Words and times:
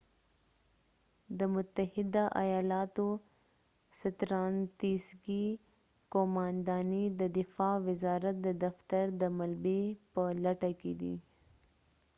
د 1.39 1.39
متحده 1.55 2.23
ایالاتو 2.43 3.07
ستراتیژیکي 3.99 5.45
قومانداني 6.13 7.05
د 7.19 7.21
دفاع 7.39 7.75
وزارت 7.87 8.37
دفتر 8.65 9.05
د 9.21 9.23
ملبې 9.37 9.83
په 10.13 10.23
لټه 10.43 10.71
کی 10.79 10.93
دی 11.01 11.15